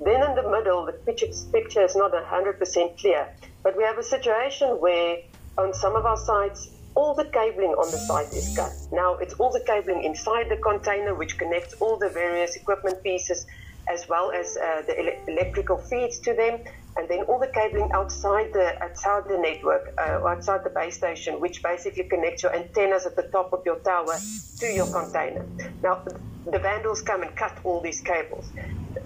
Then 0.04 0.24
in 0.24 0.36
the 0.36 0.50
middle, 0.50 0.86
the 0.86 0.94
picture, 0.94 1.28
picture 1.52 1.84
is 1.84 1.96
not 1.96 2.14
100% 2.14 3.00
clear, 3.00 3.28
but 3.62 3.78
we 3.78 3.84
have 3.84 3.98
a 4.00 4.04
situation 4.04 4.70
where 4.80 5.18
on 5.58 5.74
some 5.74 5.96
of 5.96 6.06
our 6.06 6.18
sites, 6.18 6.70
all 6.96 7.14
the 7.14 7.26
cabling 7.26 7.72
on 7.72 7.92
the 7.92 7.98
site 7.98 8.34
is 8.34 8.56
cut. 8.56 8.72
Now 8.92 9.16
it's 9.18 9.34
all 9.36 9.52
the 9.52 9.64
cabling 9.66 10.04
inside 10.04 10.50
the 10.50 10.58
container 10.58 11.14
which 11.14 11.38
connects 11.38 11.74
all 11.80 11.98
the 11.98 12.10
various 12.10 12.56
equipment 12.56 13.04
pieces 13.04 13.46
as 13.90 14.08
well 14.10 14.32
as 14.32 14.58
uh, 14.58 14.82
the 14.88 15.00
ele- 15.00 15.34
electrical 15.34 15.78
feeds 15.78 16.20
to 16.20 16.34
them, 16.34 16.60
and 16.98 17.08
then 17.08 17.22
all 17.24 17.40
the 17.40 17.48
cabling 17.48 17.90
outside 17.94 18.52
the 18.52 18.74
outside 18.84 19.24
the 19.30 19.38
network, 19.38 19.94
uh, 19.98 20.28
outside 20.28 20.62
the 20.64 20.70
base 20.70 20.98
station, 20.98 21.40
which 21.40 21.64
basically 21.64 22.04
connects 22.04 22.44
your 22.44 22.54
antennas 22.54 23.06
at 23.06 23.16
the 23.16 23.24
top 23.32 23.54
of 23.54 23.62
your 23.66 23.80
tower 23.80 24.16
to 24.60 24.66
your 24.66 24.88
container. 24.92 25.46
Now, 25.82 26.04
the 26.46 26.60
vandals 26.60 27.02
come 27.02 27.22
and 27.24 27.34
cut 27.36 27.58
all 27.64 27.80
these 27.82 28.02
cables, 28.02 28.52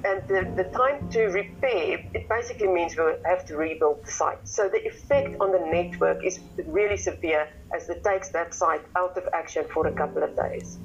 and 0.04 0.22
the, 0.28 0.64
the 0.64 0.70
time 0.78 1.10
to 1.10 1.26
repair 1.28 2.00
it 2.14 2.28
basically 2.30 2.68
means 2.68 2.96
we 2.98 3.04
have 3.26 3.46
to 3.46 3.56
rebuild 3.56 4.06
the 4.06 4.12
site. 4.12 4.48
So 4.48 4.70
the 4.70 4.86
effect 4.86 5.40
on 5.40 5.52
the 5.52 5.60
network 5.60 6.24
is 6.26 6.40
really 6.66 6.98
severe 6.98 7.48
as 7.76 7.90
it 7.90 8.04
takes 8.04 8.30
that 8.30 8.54
site 8.54 8.82
out 8.96 9.18
of 9.18 9.28
action 9.34 9.66
for 9.74 9.88
a 9.88 9.92
couple 9.92 10.24
of 10.24 10.36
days. 10.36 10.78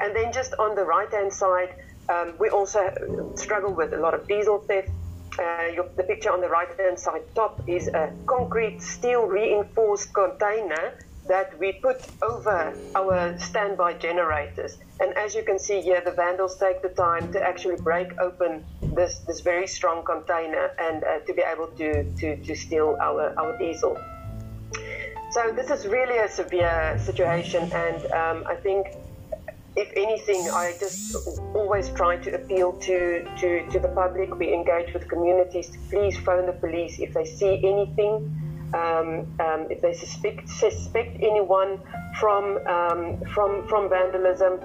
And 0.00 0.14
then 0.14 0.32
just 0.32 0.54
on 0.54 0.74
the 0.74 0.84
right 0.84 1.12
hand 1.12 1.32
side, 1.32 1.74
um, 2.08 2.34
we 2.38 2.48
also 2.48 3.32
struggle 3.34 3.72
with 3.72 3.92
a 3.92 3.98
lot 3.98 4.14
of 4.14 4.26
diesel 4.28 4.58
theft. 4.58 4.90
Uh, 5.38 5.66
your, 5.72 5.88
the 5.96 6.02
picture 6.02 6.32
on 6.32 6.40
the 6.40 6.48
right 6.48 6.68
hand 6.80 6.98
side 6.98 7.22
top 7.34 7.62
is 7.68 7.88
a 7.88 8.12
concrete 8.26 8.82
steel 8.82 9.22
reinforced 9.26 10.12
container 10.12 10.98
that 11.28 11.58
we 11.58 11.72
put 11.72 12.00
over 12.22 12.74
our 12.94 13.38
standby 13.38 13.94
generators. 13.94 14.78
And 15.00 15.16
as 15.16 15.34
you 15.34 15.44
can 15.44 15.58
see 15.58 15.80
here, 15.80 16.00
the 16.00 16.10
vandals 16.10 16.58
take 16.58 16.82
the 16.82 16.88
time 16.88 17.32
to 17.32 17.42
actually 17.42 17.76
break 17.76 18.18
open 18.18 18.64
this, 18.80 19.18
this 19.20 19.40
very 19.40 19.66
strong 19.66 20.04
container 20.04 20.70
and 20.78 21.04
uh, 21.04 21.20
to 21.20 21.32
be 21.34 21.42
able 21.42 21.68
to, 21.68 22.10
to, 22.20 22.36
to 22.36 22.56
steal 22.56 22.96
our, 23.00 23.38
our 23.38 23.56
diesel. 23.58 23.96
So 25.30 25.52
this 25.54 25.70
is 25.70 25.86
really 25.86 26.18
a 26.18 26.28
severe 26.28 26.98
situation, 27.04 27.70
and 27.70 28.12
um, 28.12 28.46
I 28.46 28.54
think 28.54 28.86
if 29.76 29.92
anything, 29.94 30.48
I 30.50 30.74
just 30.80 31.14
always 31.54 31.90
try 31.90 32.16
to 32.16 32.34
appeal 32.34 32.72
to, 32.72 33.24
to, 33.38 33.70
to 33.70 33.78
the 33.78 33.88
public. 33.88 34.34
We 34.36 34.52
engage 34.52 34.92
with 34.94 35.06
communities 35.06 35.68
to 35.68 35.78
please 35.90 36.18
phone 36.18 36.46
the 36.46 36.52
police 36.52 36.98
if 36.98 37.12
they 37.14 37.24
see 37.24 37.60
anything, 37.62 38.47
um, 38.74 39.26
um, 39.40 39.66
if 39.70 39.80
they 39.80 39.94
suspect, 39.94 40.48
suspect 40.48 41.16
anyone 41.20 41.78
from, 42.18 42.58
um, 42.66 43.18
from, 43.34 43.66
from 43.68 43.88
vandalism 43.88 44.60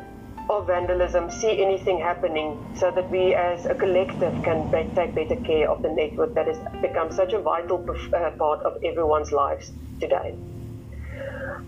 or 0.49 0.63
vandalism, 0.65 1.29
see 1.29 1.61
anything 1.61 1.99
happening, 1.99 2.57
so 2.75 2.91
that 2.91 3.09
we 3.09 3.33
as 3.33 3.65
a 3.65 3.73
collective 3.75 4.33
can 4.43 4.69
be- 4.71 4.93
take 4.95 5.15
better 5.15 5.37
care 5.43 5.69
of 5.69 5.81
the 5.81 5.89
network 5.89 6.33
that 6.35 6.47
has 6.47 6.57
become 6.81 7.11
such 7.11 7.33
a 7.33 7.39
vital 7.39 7.85
uh, 8.13 8.29
part 8.31 8.59
of 8.63 8.73
everyone's 8.83 9.31
lives 9.31 9.71
today. 9.99 10.35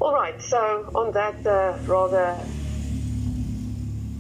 All 0.02 0.14
right, 0.14 0.42
so 0.42 0.92
on 0.94 1.12
that 1.14 1.48
uh, 1.48 1.78
rather 1.88 2.38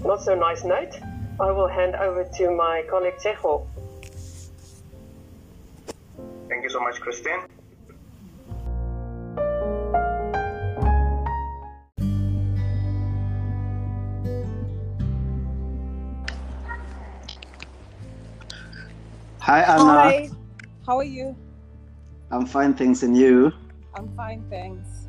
not 0.05 0.21
so 0.23 0.35
nice 0.35 0.63
note, 0.63 0.93
I 1.39 1.51
will 1.51 1.67
hand 1.67 1.95
over 1.95 2.23
to 2.23 2.51
my 2.51 2.83
colleague 2.89 3.17
Sejo. 3.17 3.65
Thank 6.47 6.63
you 6.63 6.69
so 6.69 6.79
much, 6.79 7.01
Christine. 7.01 7.41
Hi, 19.45 19.61
Anna. 19.61 19.93
Hi, 19.93 20.29
how 20.87 20.97
are 20.97 21.03
you? 21.03 21.35
I'm 22.31 22.47
fine, 22.47 22.73
thanks. 22.73 23.03
And 23.03 23.15
you? 23.15 23.51
I'm 23.93 24.09
fine, 24.15 24.43
thanks. 24.49 25.07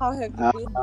How 0.00 0.10
have 0.10 0.32
you 0.32 0.44
Uh, 0.44 0.50
been? 0.50 0.74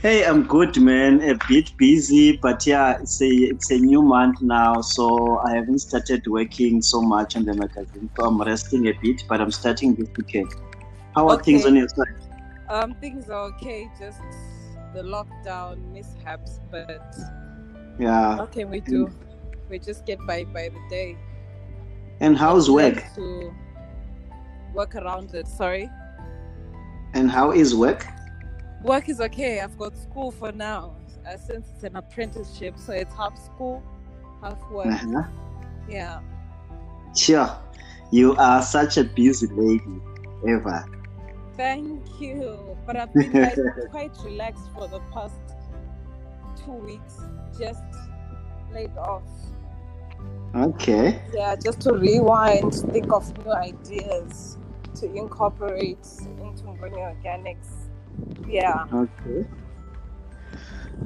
Hey, 0.00 0.24
I'm 0.24 0.44
good, 0.44 0.80
man. 0.80 1.20
A 1.28 1.36
bit 1.48 1.72
busy, 1.76 2.36
but 2.36 2.64
yeah, 2.68 2.98
it's 3.00 3.20
a 3.20 3.26
it's 3.26 3.72
a 3.72 3.78
new 3.78 4.00
month 4.00 4.40
now, 4.42 4.80
so 4.80 5.40
I 5.40 5.56
haven't 5.56 5.80
started 5.80 6.24
working 6.28 6.82
so 6.82 7.02
much 7.02 7.34
on 7.34 7.44
the 7.44 7.54
magazine. 7.54 8.08
So 8.16 8.26
I'm 8.26 8.40
resting 8.40 8.86
a 8.86 8.92
bit, 9.02 9.22
but 9.28 9.40
I'm 9.40 9.50
starting 9.50 9.96
this 9.96 10.08
weekend. 10.16 10.54
How 11.16 11.28
are 11.30 11.42
things 11.42 11.66
on 11.66 11.74
your 11.74 11.88
side? 11.88 12.14
Um, 12.68 12.94
things 13.00 13.28
are 13.28 13.42
okay, 13.54 13.90
just 13.98 14.20
the 14.94 15.02
lockdown 15.02 15.82
mishaps, 15.92 16.60
but 16.70 17.02
Yeah. 17.98 18.36
what 18.36 18.52
can 18.52 18.70
we 18.70 18.80
do? 18.82 19.10
We 19.68 19.80
just 19.80 20.06
get 20.06 20.20
by 20.28 20.44
by 20.44 20.68
the 20.68 20.82
day. 20.88 21.16
And 22.20 22.36
how's 22.36 22.70
work? 22.70 23.02
To 23.16 23.54
work 24.74 24.94
around 24.94 25.34
it. 25.34 25.46
Sorry, 25.46 25.90
And 27.14 27.30
how 27.30 27.52
is 27.52 27.74
work? 27.74 28.06
work 28.82 29.08
is 29.08 29.20
okay. 29.20 29.60
I've 29.60 29.76
got 29.78 29.96
school 29.96 30.30
for 30.30 30.52
now, 30.52 30.96
uh, 31.26 31.36
since 31.36 31.66
it's 31.74 31.82
an 31.84 31.96
apprenticeship, 31.96 32.78
so 32.78 32.92
it's 32.92 33.12
half 33.14 33.36
school, 33.42 33.82
half 34.42 34.60
work. 34.70 34.86
Uh-huh. 34.86 35.22
Yeah. 35.88 36.20
Sure. 37.16 37.50
You 38.12 38.36
are 38.36 38.62
such 38.62 38.96
a 38.98 39.04
busy 39.04 39.46
lady, 39.48 40.00
Eva. 40.46 40.84
Thank 41.56 42.20
you. 42.20 42.76
But 42.86 42.96
I've 42.96 43.12
been 43.12 43.32
like, 43.32 43.56
quite 43.90 44.12
relaxed 44.24 44.68
for 44.74 44.86
the 44.86 45.00
past 45.12 45.34
two 46.64 46.72
weeks, 46.72 47.16
just 47.58 47.82
laid 48.72 48.96
off. 48.96 49.24
Okay. 50.56 51.20
Yeah, 51.34 51.54
just 51.56 51.80
to 51.82 51.92
rewind, 51.92 52.72
think 52.92 53.12
of 53.12 53.36
new 53.44 53.52
ideas 53.52 54.56
to 54.94 55.12
incorporate 55.14 56.06
into 56.40 56.62
Ngoni 56.64 56.96
Organics. 56.96 57.88
Yeah. 58.48 58.86
Okay. 58.92 59.46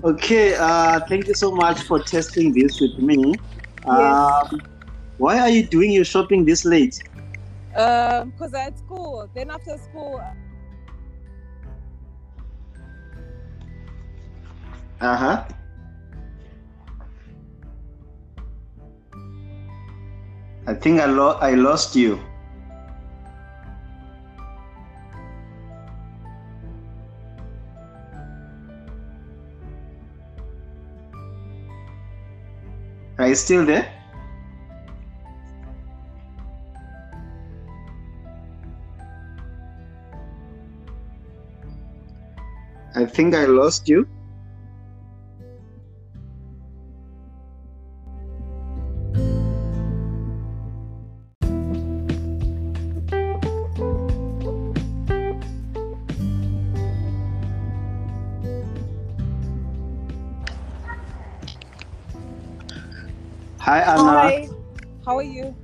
Okay, 0.04 0.54
uh, 0.54 1.00
thank 1.09 1.26
you 1.26 1.35
so 1.35 1.50
much 1.50 1.83
for 1.83 1.99
testing 1.99 2.52
this 2.52 2.80
with 2.80 2.97
me. 2.99 3.35
Um, 3.87 4.61
why 5.19 5.40
are 5.40 5.50
you 5.50 5.66
doing 5.66 5.90
your 5.90 6.04
shopping 6.04 6.45
this 6.45 6.64
late? 6.64 7.02
Um, 7.76 8.30
because 8.30 8.54
I 8.54 8.61
had 8.61 8.78
school. 8.78 9.28
Then 9.35 9.50
after 9.50 9.76
school, 9.78 10.23
Uh 15.00 15.16
huh. 15.16 15.45
I 20.71 20.75
think 20.75 21.00
I, 21.00 21.07
lo- 21.07 21.37
I 21.41 21.55
lost 21.55 21.97
you. 21.97 22.21
Are 33.19 33.27
you 33.27 33.35
still 33.35 33.67
there? 33.67 33.93
I 42.95 43.07
think 43.07 43.35
I 43.35 43.47
lost 43.47 43.89
you. 43.89 44.07
Hi, 63.71 63.83
Anna. 63.83 64.03
Hi. 64.03 64.49
How 65.07 65.17
are 65.19 65.23
you? 65.23 65.55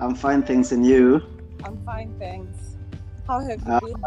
I'm 0.00 0.14
fine, 0.14 0.42
thanks. 0.42 0.72
And 0.72 0.86
you? 0.86 1.20
I'm 1.62 1.76
fine, 1.84 2.14
thanks. 2.18 2.78
How 3.28 3.40
have 3.40 3.60
you 3.62 3.72
Uh, 3.74 3.78
been? 3.80 4.02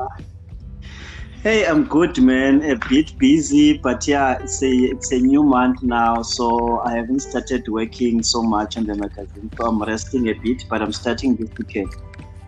Hey, 1.44 1.68
I'm 1.68 1.84
good, 1.84 2.18
man. 2.18 2.64
A 2.64 2.76
bit 2.90 3.16
busy, 3.20 3.78
but 3.78 4.08
yeah, 4.08 4.40
it's 4.42 4.64
a 4.64 4.72
it's 4.72 5.12
a 5.12 5.20
new 5.20 5.44
month 5.44 5.84
now, 5.84 6.24
so 6.24 6.80
I 6.80 6.96
haven't 6.96 7.20
started 7.20 7.68
working 7.68 8.24
so 8.24 8.42
much 8.42 8.78
on 8.78 8.88
the 8.88 8.96
magazine. 8.96 9.52
So 9.60 9.68
I'm 9.68 9.80
resting 9.84 10.30
a 10.30 10.34
bit, 10.34 10.64
but 10.68 10.82
I'm 10.82 10.92
starting 10.92 11.36
this 11.36 11.52
weekend. 11.56 11.94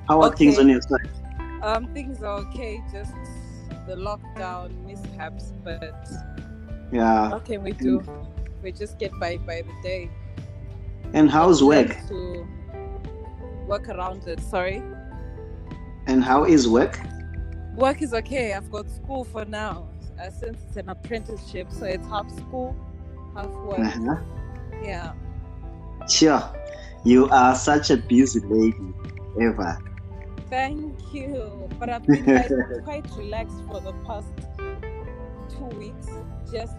How 0.08 0.20
are 0.24 0.36
things 0.36 0.58
on 0.58 0.70
your 0.70 0.82
side? 0.82 1.12
Um, 1.62 1.94
things 1.94 2.24
are 2.24 2.40
okay, 2.50 2.82
just 2.92 3.14
the 3.86 3.96
lockdown 3.96 4.84
mishaps, 4.84 5.54
but 5.64 5.94
Yeah. 6.92 7.30
what 7.30 7.46
can 7.46 7.62
we 7.62 7.74
do? 7.74 8.02
We 8.64 8.72
just 8.72 8.98
get 8.98 9.12
by 9.20 9.38
by 9.38 9.62
the 9.62 9.82
day. 9.84 10.10
And 11.16 11.32
how's 11.32 11.64
work? 11.64 11.96
To 12.10 12.46
work 13.68 13.88
around 13.88 14.28
it. 14.28 14.42
Sorry. 14.42 14.84
And 16.08 16.22
how 16.22 16.44
is 16.44 16.68
work? 16.68 17.00
Work 17.74 18.02
is 18.02 18.14
okay. 18.14 18.52
I've 18.52 18.70
got 18.70 18.90
school 18.90 19.24
for 19.24 19.46
now, 19.46 19.88
uh, 20.20 20.30
since 20.30 20.62
it's 20.68 20.76
an 20.76 20.90
apprenticeship, 20.90 21.72
so 21.72 21.86
it's 21.86 22.06
half 22.08 22.30
school, 22.36 22.76
half 23.34 23.48
work. 23.48 23.80
Uh-huh. 23.80 24.18
Yeah. 24.84 25.14
Sure. 26.10 26.44
You 27.06 27.30
are 27.30 27.56
such 27.56 27.92
a 27.92 27.96
busy 27.96 28.42
lady, 28.42 28.94
Eva. 29.40 29.80
Thank 30.50 31.00
you. 31.14 31.70
But 31.80 31.92
I've 31.92 32.06
been 32.06 32.26
like, 32.26 32.50
quite 32.84 33.10
relaxed 33.16 33.62
for 33.68 33.80
the 33.80 33.94
past 34.06 34.28
two 35.48 35.78
weeks, 35.78 36.10
just 36.52 36.76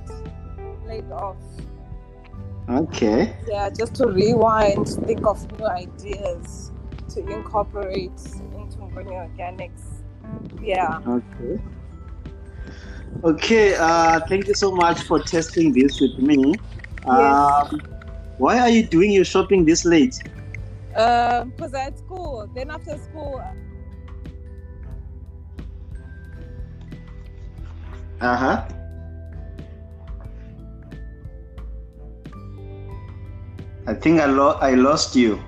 laid 0.84 1.10
off. 1.10 1.38
Okay. 2.68 3.36
Yeah, 3.48 3.70
just 3.70 3.94
to 3.96 4.08
rewind, 4.08 4.88
think 5.06 5.24
of 5.26 5.40
new 5.58 5.66
ideas 5.66 6.72
to 7.10 7.20
incorporate 7.20 8.18
into 8.56 8.78
Mboni 8.78 9.14
Organics. 9.14 10.02
Yeah. 10.60 11.00
Okay. 11.06 11.62
Okay. 13.24 13.74
Uh, 13.76 14.20
thank 14.28 14.48
you 14.48 14.54
so 14.54 14.74
much 14.74 15.02
for 15.02 15.20
testing 15.20 15.72
this 15.72 16.00
with 16.00 16.18
me. 16.18 16.54
Um, 17.06 17.80
why 18.38 18.58
are 18.58 18.68
you 18.68 18.82
doing 18.82 19.12
your 19.12 19.24
shopping 19.24 19.64
this 19.64 19.84
late? 19.84 20.16
Um, 20.96 21.50
because 21.50 21.72
I 21.72 21.84
had 21.84 21.98
school. 21.98 22.50
Then 22.54 22.70
after 22.70 22.98
school, 22.98 23.40
Uh 28.20 28.36
huh. 28.36 28.68
I 33.88 33.94
think 33.94 34.20
I, 34.20 34.26
lo- 34.26 34.58
I 34.60 34.74
lost 34.74 35.14
you. 35.14 35.40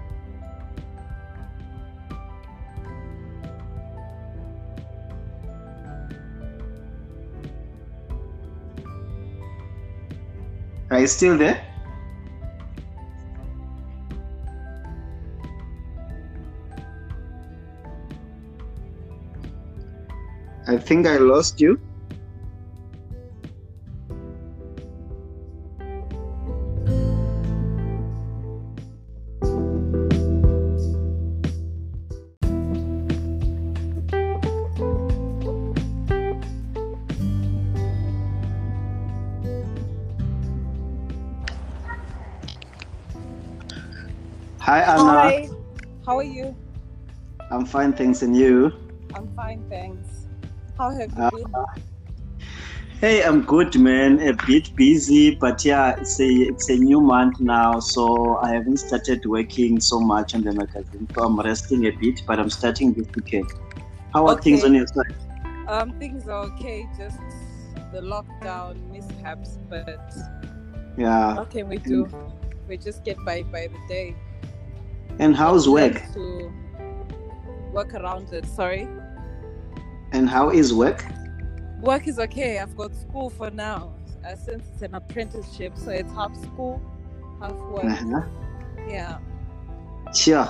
Are 10.90 11.00
you 11.00 11.06
still 11.06 11.36
there? 11.36 11.64
I 20.68 20.76
think 20.76 21.06
I 21.06 21.16
lost 21.16 21.60
you. 21.60 21.87
Hi 44.68 44.80
Anna. 44.80 45.02
hi. 45.02 45.48
How 46.04 46.18
are 46.18 46.22
you? 46.22 46.54
I'm 47.50 47.64
fine, 47.64 47.94
thanks, 47.94 48.20
and 48.20 48.36
you? 48.36 48.70
I'm 49.14 49.34
fine, 49.34 49.64
thanks. 49.70 50.26
How 50.76 50.90
have 50.90 51.10
you 51.16 51.22
Uh, 51.24 51.30
been? 51.30 51.54
Hey, 53.00 53.24
I'm 53.24 53.44
good, 53.44 53.78
man. 53.80 54.20
A 54.28 54.34
bit 54.46 54.76
busy, 54.76 55.36
but 55.36 55.64
yeah, 55.64 55.94
it's 55.98 56.20
a 56.20 56.28
it's 56.28 56.68
a 56.68 56.76
new 56.76 57.00
month 57.00 57.40
now, 57.40 57.80
so 57.80 58.36
I 58.42 58.52
haven't 58.52 58.76
started 58.76 59.24
working 59.24 59.80
so 59.80 60.00
much 60.00 60.34
on 60.34 60.42
the 60.42 60.52
magazine. 60.52 61.08
So 61.14 61.22
I'm 61.22 61.40
resting 61.40 61.86
a 61.86 61.92
bit, 61.92 62.20
but 62.26 62.38
I'm 62.38 62.50
starting 62.50 62.92
this 62.92 63.08
weekend. 63.16 63.48
How 64.12 64.26
are 64.26 64.38
things 64.38 64.64
on 64.64 64.74
your 64.74 64.86
side? 64.86 65.16
Um, 65.66 65.98
things 65.98 66.28
are 66.28 66.44
okay. 66.52 66.86
Just 66.98 67.20
the 67.90 68.02
lockdown 68.02 68.76
mishaps, 68.92 69.56
but 69.70 69.98
Yeah. 70.98 71.36
what 71.36 71.48
can 71.48 71.70
we 71.70 71.78
do? 71.78 72.06
We 72.68 72.76
just 72.76 73.02
get 73.02 73.16
by 73.24 73.44
by 73.44 73.68
the 73.68 73.80
day. 73.88 74.14
And 75.18 75.34
how's 75.34 75.68
work? 75.68 76.00
To 76.14 76.52
work 77.72 77.94
around 77.94 78.32
it. 78.32 78.46
Sorry. 78.46 78.88
And 80.12 80.28
how 80.28 80.50
is 80.50 80.72
work? 80.72 81.04
Work 81.80 82.08
is 82.08 82.18
okay. 82.18 82.58
I've 82.58 82.76
got 82.76 82.94
school 82.94 83.30
for 83.30 83.50
now. 83.50 83.94
Uh, 84.26 84.34
since 84.36 84.68
it's 84.72 84.82
an 84.82 84.94
apprenticeship, 84.94 85.72
so 85.76 85.90
it's 85.90 86.12
half 86.12 86.34
school, 86.36 86.82
half 87.40 87.52
work. 87.52 87.84
Uh-huh. 87.84 88.22
Yeah. 88.88 89.18
Sure. 90.14 90.48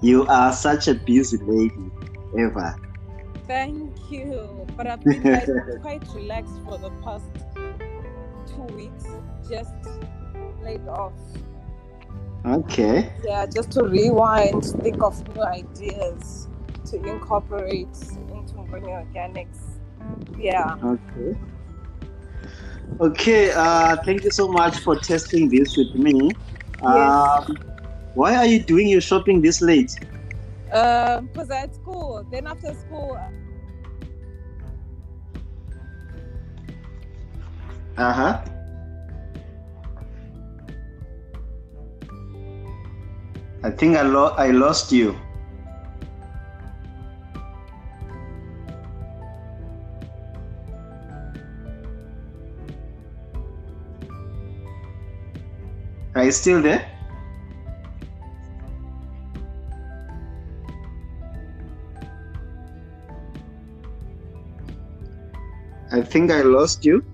You 0.00 0.26
are 0.26 0.52
such 0.52 0.88
a 0.88 0.94
busy 0.94 1.38
lady, 1.38 1.90
Eva. 2.38 2.76
Thank 3.46 4.10
you. 4.10 4.66
But 4.76 4.86
I've 4.86 5.02
been 5.02 5.22
quite, 5.22 5.46
quite 5.82 6.14
relaxed 6.14 6.54
for 6.64 6.78
the 6.78 6.90
past 7.02 7.30
two 8.46 8.74
weeks. 8.74 9.04
Just 9.48 9.74
laid 10.62 10.86
off. 10.88 11.12
Okay. 12.44 13.12
Yeah, 13.24 13.46
just 13.46 13.70
to 13.72 13.84
rewind, 13.84 14.64
think 14.64 15.02
of 15.02 15.14
new 15.34 15.42
ideas 15.42 16.48
to 16.86 16.96
incorporate 16.96 17.88
into 18.32 18.54
Mboni 18.54 18.90
Organics. 19.04 19.78
Yeah. 20.38 20.76
Okay. 20.82 21.36
Okay. 23.00 23.52
Uh, 23.52 23.96
thank 24.04 24.24
you 24.24 24.30
so 24.30 24.48
much 24.48 24.78
for 24.78 24.96
testing 24.96 25.48
this 25.48 25.76
with 25.76 25.94
me. 25.94 26.30
Um, 26.82 27.58
why 28.14 28.36
are 28.36 28.46
you 28.46 28.60
doing 28.62 28.88
your 28.88 29.02
shopping 29.02 29.42
this 29.42 29.60
late? 29.60 29.92
Um, 30.72 31.26
because 31.26 31.50
I 31.50 31.56
had 31.56 31.74
school. 31.74 32.26
Then 32.30 32.46
after 32.46 32.74
school, 32.74 33.18
Uh 37.96 38.12
huh. 38.14 38.49
I 43.62 43.70
think 43.70 43.96
I, 43.96 44.02
lo- 44.02 44.34
I 44.38 44.50
lost 44.52 44.90
you. 44.90 45.14
Are 56.14 56.24
you 56.24 56.32
still 56.32 56.62
there? 56.62 56.86
I 65.92 66.00
think 66.02 66.30
I 66.30 66.42
lost 66.42 66.84
you. 66.84 67.04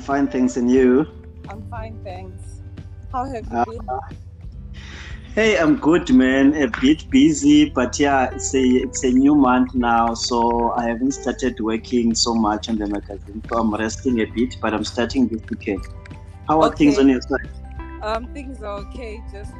I'm 0.00 0.06
fine, 0.06 0.28
thanks, 0.28 0.56
and 0.56 0.70
you? 0.70 1.06
I'm 1.50 1.62
fine, 1.68 1.98
thanks. 2.02 2.62
How 3.12 3.26
have 3.26 3.44
you 3.44 3.58
Uh, 3.58 3.64
been? 3.66 3.80
Hey, 5.34 5.58
I'm 5.58 5.76
good, 5.76 6.10
man. 6.10 6.54
A 6.54 6.68
bit 6.80 7.04
busy, 7.10 7.68
but 7.68 8.00
yeah, 8.00 8.30
it's 8.32 8.54
a 8.54 8.62
it's 8.62 9.04
a 9.04 9.10
new 9.10 9.34
month 9.34 9.74
now, 9.74 10.14
so 10.14 10.70
I 10.72 10.88
haven't 10.88 11.12
started 11.12 11.60
working 11.60 12.14
so 12.14 12.34
much 12.34 12.70
on 12.70 12.78
the 12.78 12.86
magazine. 12.86 13.42
So 13.50 13.58
I'm 13.58 13.74
resting 13.74 14.20
a 14.22 14.24
bit, 14.24 14.56
but 14.62 14.72
I'm 14.72 14.84
starting 14.84 15.28
this 15.28 15.42
weekend. 15.50 15.84
How 16.48 16.62
are 16.62 16.74
things 16.74 16.98
on 16.98 17.10
your 17.10 17.20
side? 17.20 17.50
Um, 18.00 18.26
things 18.32 18.62
are 18.62 18.78
okay. 18.86 19.20
Just 19.30 19.52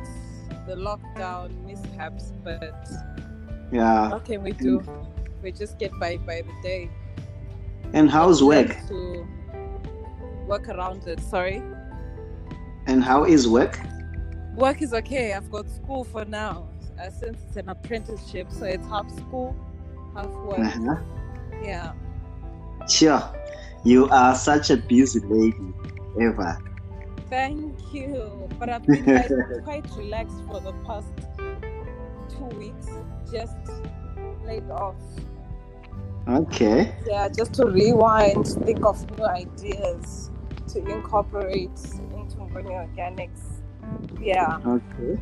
the 0.67 0.75
lockdown 0.75 1.51
mishaps, 1.67 2.33
but 2.43 2.89
Yeah. 3.71 4.09
what 4.09 4.25
can 4.25 4.43
we 4.43 4.53
do? 4.53 4.81
We 5.43 5.53
just 5.53 5.79
get 5.79 5.93
by 6.01 6.17
by 6.17 6.41
the 6.41 6.57
day. 6.63 6.89
And 7.93 8.09
how's 8.11 8.43
work? 8.43 8.75
To 8.89 9.27
work 10.51 10.69
around 10.69 11.07
it. 11.07 11.21
Sorry. 11.21 11.63
And 12.87 13.05
how 13.05 13.25
is 13.25 13.49
work? 13.49 13.79
Work 14.57 14.83
is 14.83 14.93
okay. 14.93 15.33
I've 15.33 15.51
got 15.51 15.71
school 15.71 16.03
for 16.05 16.25
now. 16.25 16.69
Uh, 17.01 17.09
since 17.09 17.39
it's 17.47 17.57
an 17.57 17.69
apprenticeship, 17.69 18.49
so 18.51 18.67
it's 18.67 18.87
half 18.89 19.09
school, 19.11 19.57
half 20.15 20.27
work. 20.27 20.59
Uh-huh. 20.59 20.97
Yeah. 21.63 21.93
Sure. 22.89 23.23
You 23.85 24.09
are 24.09 24.35
such 24.35 24.69
a 24.71 24.77
busy 24.77 25.21
lady, 25.21 25.73
Eva. 26.21 26.59
Thank 27.31 27.95
you. 27.95 28.49
But 28.59 28.69
I've 28.69 28.85
been 28.85 29.05
quite, 29.65 29.65
quite 29.65 29.97
relaxed 29.97 30.43
for 30.47 30.61
the 30.61 30.73
past 30.85 31.15
two 32.29 32.57
weeks. 32.59 32.89
Just 33.33 33.57
laid 34.45 34.69
off. 34.71 34.97
Okay. 36.29 36.95
Yeah, 37.07 37.29
just 37.29 37.55
to 37.55 37.67
rewind, 37.67 38.47
think 38.47 38.85
of 38.85 38.99
new 39.17 39.25
ideas 39.25 40.31
to 40.73 40.79
incorporate 40.87 41.71
into 42.15 42.39
organic, 42.41 42.91
Organics. 42.97 43.61
Yeah. 44.21 44.59
Okay. 44.67 45.21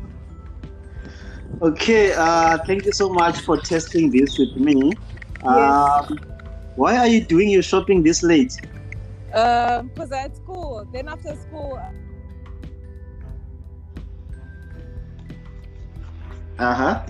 Okay, 1.61 2.13
uh, 2.13 2.57
thank 2.65 2.85
you 2.85 2.91
so 2.91 3.09
much 3.09 3.39
for 3.41 3.57
testing 3.57 4.11
this 4.11 4.37
with 4.37 4.55
me. 4.55 4.91
Yes. 5.43 6.09
Um, 6.09 6.19
why 6.75 6.97
are 6.97 7.07
you 7.07 7.21
doing 7.21 7.49
your 7.49 7.63
shopping 7.63 8.03
this 8.03 8.23
late? 8.23 8.53
Um, 9.33 9.87
because 9.87 10.11
uh, 10.11 10.15
at 10.15 10.35
school. 10.35 10.87
Then 10.93 11.07
after 11.07 11.35
school. 11.35 11.81
Uh 16.57 16.73
huh. 16.73 17.03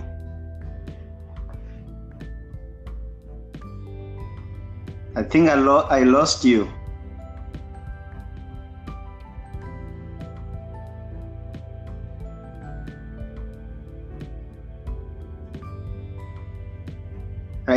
I 5.16 5.22
think 5.22 5.50
I, 5.50 5.54
lo- 5.54 5.86
I 5.90 6.02
lost 6.04 6.44
you. 6.44 6.68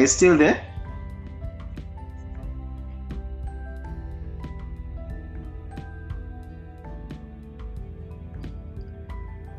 You 0.04 0.08
still 0.08 0.38
there? 0.38 0.62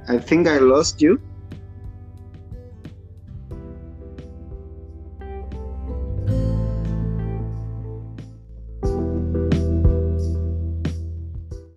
I 0.07 0.19
think 0.19 0.47
I 0.47 0.59
lost 0.59 1.01
you. 1.01 1.19